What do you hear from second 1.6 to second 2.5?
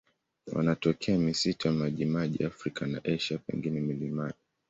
ya majimaji ya